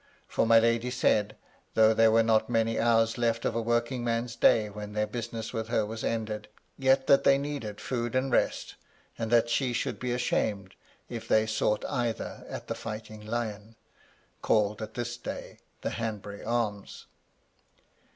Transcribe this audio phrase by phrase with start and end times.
[0.27, 1.35] For my lady said,
[1.75, 5.53] though there were not many hours left of a working man's day when their business
[5.53, 8.73] with her was ended, yet that they needed food and rest,
[9.19, 10.73] and that she should be ashamed
[11.07, 13.75] if they sought either at the Fighting Lion
[14.41, 17.05] (called at this day the Hanbury Arms).